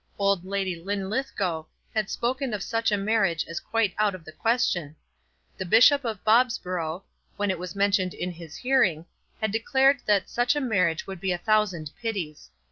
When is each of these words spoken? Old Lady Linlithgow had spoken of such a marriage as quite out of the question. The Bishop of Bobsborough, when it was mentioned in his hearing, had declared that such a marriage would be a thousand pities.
Old 0.17 0.43
Lady 0.43 0.75
Linlithgow 0.83 1.67
had 1.93 2.09
spoken 2.09 2.55
of 2.55 2.63
such 2.63 2.91
a 2.91 2.97
marriage 2.97 3.45
as 3.47 3.59
quite 3.59 3.93
out 3.99 4.15
of 4.15 4.25
the 4.25 4.31
question. 4.31 4.95
The 5.59 5.65
Bishop 5.67 6.03
of 6.03 6.23
Bobsborough, 6.23 7.03
when 7.37 7.51
it 7.51 7.59
was 7.59 7.75
mentioned 7.75 8.15
in 8.15 8.31
his 8.31 8.55
hearing, 8.55 9.05
had 9.41 9.51
declared 9.51 9.99
that 10.07 10.27
such 10.27 10.55
a 10.55 10.59
marriage 10.59 11.05
would 11.05 11.19
be 11.21 11.31
a 11.31 11.37
thousand 11.37 11.91
pities. 12.01 12.49